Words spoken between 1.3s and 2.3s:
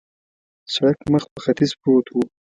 پر ختیځ پروت و.